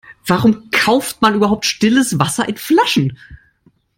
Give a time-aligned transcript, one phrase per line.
[0.25, 3.19] Warum kauft man überhaupt stilles Wasser in Flaschen?